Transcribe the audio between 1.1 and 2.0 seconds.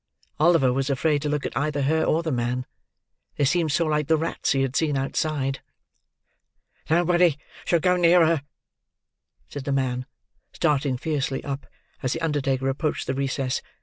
to look at either